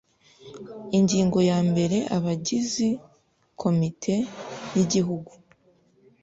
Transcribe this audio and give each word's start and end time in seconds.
Ingingo 0.97 1.39
ya 1.49 1.59
mbere 1.69 1.97
Abagizi 2.17 2.87
Komite 3.61 4.13
y 4.75 4.77
Igihugu 4.83 5.31